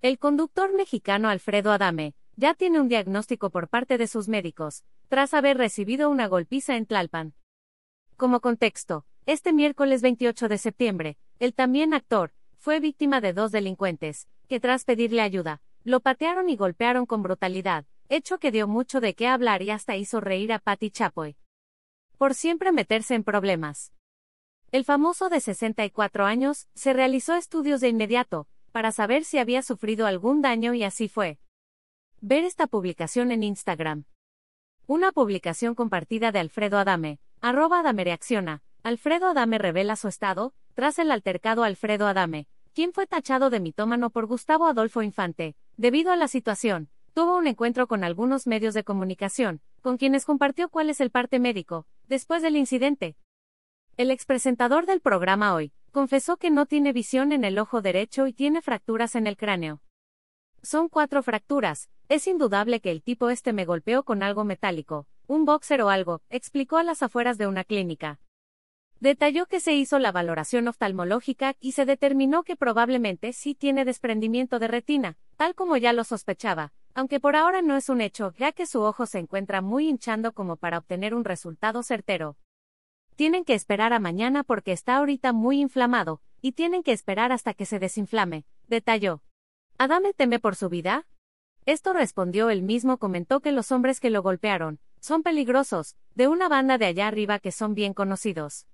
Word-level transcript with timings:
El 0.00 0.20
conductor 0.20 0.72
mexicano 0.72 1.28
Alfredo 1.28 1.72
Adame 1.72 2.14
ya 2.36 2.54
tiene 2.54 2.78
un 2.78 2.86
diagnóstico 2.86 3.50
por 3.50 3.66
parte 3.66 3.98
de 3.98 4.06
sus 4.06 4.28
médicos, 4.28 4.84
tras 5.08 5.34
haber 5.34 5.58
recibido 5.58 6.08
una 6.08 6.28
golpiza 6.28 6.76
en 6.76 6.86
Tlalpan. 6.86 7.34
Como 8.16 8.38
contexto, 8.38 9.06
este 9.26 9.52
miércoles 9.52 10.00
28 10.00 10.46
de 10.46 10.58
septiembre, 10.58 11.18
el 11.40 11.52
también 11.52 11.94
actor 11.94 12.32
fue 12.58 12.78
víctima 12.78 13.20
de 13.20 13.32
dos 13.32 13.50
delincuentes, 13.50 14.28
que 14.46 14.60
tras 14.60 14.84
pedirle 14.84 15.20
ayuda, 15.20 15.62
lo 15.82 15.98
patearon 15.98 16.48
y 16.48 16.56
golpearon 16.56 17.04
con 17.04 17.24
brutalidad, 17.24 17.84
hecho 18.08 18.38
que 18.38 18.52
dio 18.52 18.68
mucho 18.68 19.00
de 19.00 19.14
qué 19.14 19.26
hablar 19.26 19.62
y 19.62 19.70
hasta 19.70 19.96
hizo 19.96 20.20
reír 20.20 20.52
a 20.52 20.60
Patti 20.60 20.92
Chapoy. 20.92 21.36
Por 22.18 22.34
siempre 22.34 22.70
meterse 22.70 23.16
en 23.16 23.24
problemas. 23.24 23.92
El 24.70 24.84
famoso 24.84 25.28
de 25.28 25.40
64 25.40 26.24
años 26.24 26.68
se 26.76 26.92
realizó 26.92 27.34
estudios 27.34 27.80
de 27.80 27.88
inmediato, 27.88 28.46
para 28.72 28.92
saber 28.92 29.24
si 29.24 29.38
había 29.38 29.62
sufrido 29.62 30.06
algún 30.06 30.42
daño 30.42 30.74
y 30.74 30.84
así 30.84 31.08
fue. 31.08 31.38
Ver 32.20 32.44
esta 32.44 32.66
publicación 32.66 33.32
en 33.32 33.42
Instagram. 33.42 34.04
Una 34.86 35.12
publicación 35.12 35.74
compartida 35.74 36.32
de 36.32 36.38
Alfredo 36.38 36.78
Adame, 36.78 37.20
arroba 37.40 37.80
Adame 37.80 38.04
reacciona. 38.04 38.62
Alfredo 38.82 39.28
Adame 39.28 39.58
revela 39.58 39.96
su 39.96 40.08
estado, 40.08 40.54
tras 40.74 40.98
el 40.98 41.10
altercado 41.10 41.64
Alfredo 41.64 42.06
Adame, 42.06 42.46
quien 42.72 42.92
fue 42.92 43.06
tachado 43.06 43.50
de 43.50 43.60
mitómano 43.60 44.10
por 44.10 44.26
Gustavo 44.26 44.66
Adolfo 44.66 45.02
Infante, 45.02 45.56
debido 45.76 46.12
a 46.12 46.16
la 46.16 46.28
situación, 46.28 46.88
tuvo 47.12 47.36
un 47.36 47.48
encuentro 47.48 47.88
con 47.88 48.04
algunos 48.04 48.46
medios 48.46 48.74
de 48.74 48.84
comunicación, 48.84 49.60
con 49.82 49.96
quienes 49.96 50.24
compartió 50.24 50.68
cuál 50.68 50.88
es 50.88 51.00
el 51.00 51.10
parte 51.10 51.40
médico, 51.40 51.86
después 52.06 52.42
del 52.42 52.56
incidente. 52.56 53.16
El 53.96 54.12
expresentador 54.12 54.86
del 54.86 55.00
programa 55.00 55.54
hoy, 55.54 55.72
confesó 55.90 56.36
que 56.36 56.50
no 56.50 56.66
tiene 56.66 56.92
visión 56.92 57.32
en 57.32 57.44
el 57.44 57.58
ojo 57.58 57.82
derecho 57.82 58.26
y 58.26 58.32
tiene 58.32 58.62
fracturas 58.62 59.14
en 59.14 59.26
el 59.26 59.36
cráneo. 59.36 59.80
Son 60.62 60.88
cuatro 60.88 61.22
fracturas, 61.22 61.88
es 62.08 62.26
indudable 62.26 62.80
que 62.80 62.90
el 62.90 63.02
tipo 63.02 63.30
este 63.30 63.52
me 63.52 63.64
golpeó 63.64 64.02
con 64.02 64.22
algo 64.22 64.44
metálico, 64.44 65.06
un 65.26 65.44
boxer 65.44 65.82
o 65.82 65.90
algo, 65.90 66.22
explicó 66.30 66.78
a 66.78 66.82
las 66.82 67.02
afueras 67.02 67.38
de 67.38 67.46
una 67.46 67.64
clínica. 67.64 68.18
Detalló 69.00 69.46
que 69.46 69.60
se 69.60 69.74
hizo 69.74 70.00
la 70.00 70.10
valoración 70.10 70.66
oftalmológica 70.66 71.54
y 71.60 71.72
se 71.72 71.84
determinó 71.84 72.42
que 72.42 72.56
probablemente 72.56 73.32
sí 73.32 73.54
tiene 73.54 73.84
desprendimiento 73.84 74.58
de 74.58 74.66
retina, 74.66 75.16
tal 75.36 75.54
como 75.54 75.76
ya 75.76 75.92
lo 75.92 76.02
sospechaba, 76.02 76.72
aunque 76.94 77.20
por 77.20 77.36
ahora 77.36 77.62
no 77.62 77.76
es 77.76 77.88
un 77.88 78.00
hecho, 78.00 78.32
ya 78.38 78.50
que 78.50 78.66
su 78.66 78.82
ojo 78.82 79.06
se 79.06 79.20
encuentra 79.20 79.60
muy 79.60 79.88
hinchando 79.88 80.32
como 80.32 80.56
para 80.56 80.78
obtener 80.78 81.14
un 81.14 81.24
resultado 81.24 81.84
certero. 81.84 82.36
Tienen 83.18 83.44
que 83.44 83.54
esperar 83.54 83.92
a 83.92 83.98
mañana 83.98 84.44
porque 84.44 84.70
está 84.70 84.98
ahorita 84.98 85.32
muy 85.32 85.60
inflamado, 85.60 86.20
y 86.40 86.52
tienen 86.52 86.84
que 86.84 86.92
esperar 86.92 87.32
hasta 87.32 87.52
que 87.52 87.66
se 87.66 87.80
desinflame, 87.80 88.44
detalló. 88.68 89.22
¿Adame 89.76 90.12
teme 90.12 90.38
por 90.38 90.54
su 90.54 90.68
vida? 90.68 91.04
Esto 91.66 91.92
respondió 91.92 92.48
él 92.48 92.62
mismo 92.62 92.98
comentó 92.98 93.40
que 93.40 93.50
los 93.50 93.72
hombres 93.72 93.98
que 93.98 94.10
lo 94.10 94.22
golpearon, 94.22 94.78
son 95.00 95.24
peligrosos, 95.24 95.96
de 96.14 96.28
una 96.28 96.48
banda 96.48 96.78
de 96.78 96.86
allá 96.86 97.08
arriba 97.08 97.40
que 97.40 97.50
son 97.50 97.74
bien 97.74 97.92
conocidos. 97.92 98.68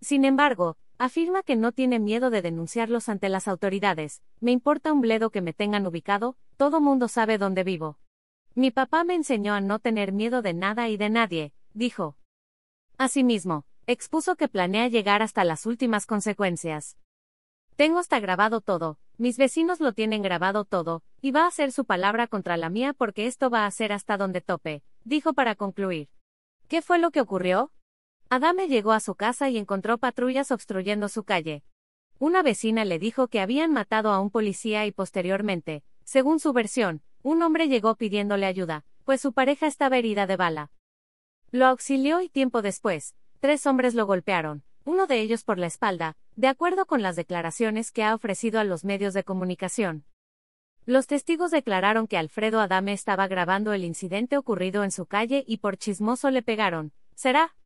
Sin 0.00 0.24
embargo, 0.24 0.76
afirma 0.98 1.44
que 1.44 1.54
no 1.54 1.70
tiene 1.70 2.00
miedo 2.00 2.30
de 2.30 2.42
denunciarlos 2.42 3.08
ante 3.08 3.28
las 3.28 3.46
autoridades, 3.46 4.20
me 4.40 4.50
importa 4.50 4.92
un 4.92 5.00
bledo 5.00 5.30
que 5.30 5.42
me 5.42 5.52
tengan 5.52 5.86
ubicado, 5.86 6.36
todo 6.56 6.80
mundo 6.80 7.06
sabe 7.06 7.38
dónde 7.38 7.62
vivo. 7.62 8.00
Mi 8.56 8.72
papá 8.72 9.04
me 9.04 9.14
enseñó 9.14 9.54
a 9.54 9.60
no 9.60 9.78
tener 9.78 10.10
miedo 10.10 10.42
de 10.42 10.54
nada 10.54 10.88
y 10.88 10.96
de 10.96 11.08
nadie, 11.08 11.52
dijo. 11.72 12.16
Asimismo, 13.00 13.64
expuso 13.86 14.36
que 14.36 14.46
planea 14.46 14.86
llegar 14.88 15.22
hasta 15.22 15.42
las 15.42 15.64
últimas 15.64 16.04
consecuencias. 16.04 16.98
Tengo 17.74 17.98
hasta 17.98 18.20
grabado 18.20 18.60
todo, 18.60 18.98
mis 19.16 19.38
vecinos 19.38 19.80
lo 19.80 19.94
tienen 19.94 20.20
grabado 20.20 20.66
todo, 20.66 21.02
y 21.22 21.30
va 21.30 21.46
a 21.46 21.50
ser 21.50 21.72
su 21.72 21.86
palabra 21.86 22.26
contra 22.26 22.58
la 22.58 22.68
mía 22.68 22.92
porque 22.92 23.26
esto 23.26 23.48
va 23.48 23.64
a 23.64 23.70
ser 23.70 23.94
hasta 23.94 24.18
donde 24.18 24.42
tope, 24.42 24.82
dijo 25.04 25.32
para 25.32 25.54
concluir. 25.54 26.10
¿Qué 26.68 26.82
fue 26.82 26.98
lo 26.98 27.10
que 27.10 27.22
ocurrió? 27.22 27.72
Adame 28.28 28.68
llegó 28.68 28.92
a 28.92 29.00
su 29.00 29.14
casa 29.14 29.48
y 29.48 29.56
encontró 29.56 29.96
patrullas 29.96 30.50
obstruyendo 30.50 31.08
su 31.08 31.24
calle. 31.24 31.64
Una 32.18 32.42
vecina 32.42 32.84
le 32.84 32.98
dijo 32.98 33.28
que 33.28 33.40
habían 33.40 33.72
matado 33.72 34.10
a 34.10 34.20
un 34.20 34.28
policía 34.28 34.84
y 34.84 34.92
posteriormente, 34.92 35.84
según 36.04 36.38
su 36.38 36.52
versión, 36.52 37.00
un 37.22 37.40
hombre 37.40 37.66
llegó 37.66 37.94
pidiéndole 37.94 38.44
ayuda, 38.44 38.84
pues 39.04 39.22
su 39.22 39.32
pareja 39.32 39.66
estaba 39.66 39.96
herida 39.96 40.26
de 40.26 40.36
bala. 40.36 40.70
Lo 41.52 41.66
auxilió 41.66 42.20
y 42.20 42.28
tiempo 42.28 42.62
después, 42.62 43.16
tres 43.40 43.66
hombres 43.66 43.94
lo 43.96 44.06
golpearon, 44.06 44.62
uno 44.84 45.08
de 45.08 45.20
ellos 45.20 45.42
por 45.42 45.58
la 45.58 45.66
espalda, 45.66 46.16
de 46.36 46.46
acuerdo 46.46 46.86
con 46.86 47.02
las 47.02 47.16
declaraciones 47.16 47.90
que 47.90 48.04
ha 48.04 48.14
ofrecido 48.14 48.60
a 48.60 48.64
los 48.64 48.84
medios 48.84 49.14
de 49.14 49.24
comunicación. 49.24 50.04
Los 50.86 51.08
testigos 51.08 51.50
declararon 51.50 52.06
que 52.06 52.18
Alfredo 52.18 52.60
Adame 52.60 52.92
estaba 52.92 53.26
grabando 53.26 53.72
el 53.72 53.84
incidente 53.84 54.36
ocurrido 54.36 54.84
en 54.84 54.92
su 54.92 55.06
calle 55.06 55.42
y 55.44 55.58
por 55.58 55.76
chismoso 55.76 56.30
le 56.30 56.42
pegaron. 56.42 56.92
¿Será? 57.16 57.56